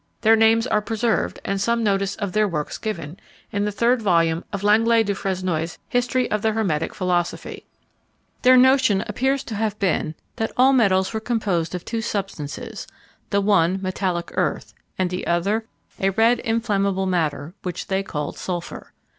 Their 0.21 0.35
names 0.35 0.65
are 0.65 0.81
preserved, 0.81 1.39
and 1.45 1.61
some 1.61 1.83
notice 1.83 2.15
of 2.15 2.31
their 2.31 2.47
works 2.47 2.79
given, 2.79 3.19
in 3.51 3.65
the 3.65 3.71
third 3.71 4.01
volume 4.01 4.43
of 4.51 4.63
Langlet 4.63 5.05
du 5.05 5.13
Fresnoy's 5.13 5.77
History 5.89 6.25
of 6.31 6.41
the 6.41 6.53
Hermetic 6.53 6.95
Philosophy. 6.95 7.67
Their 8.41 8.57
notion 8.57 9.01
appears 9.05 9.43
to 9.43 9.53
have 9.53 9.77
been, 9.77 10.15
that 10.37 10.51
all 10.57 10.73
metals 10.73 11.13
were 11.13 11.19
composed 11.19 11.75
of 11.75 11.85
two 11.85 12.01
substances; 12.01 12.87
the 13.29 13.41
one, 13.41 13.77
metallic 13.83 14.31
earth; 14.33 14.73
and 14.97 15.11
the 15.11 15.27
other, 15.27 15.67
a 15.99 16.09
red 16.09 16.39
inflammable 16.39 17.05
matter, 17.05 17.53
which 17.61 17.85
they 17.85 18.01
called 18.01 18.39
sulphur. 18.39 18.93